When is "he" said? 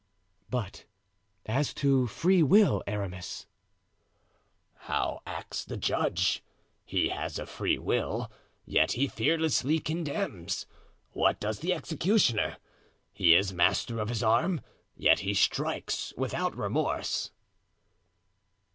6.83-7.09, 8.93-9.07, 13.13-13.35, 15.19-15.35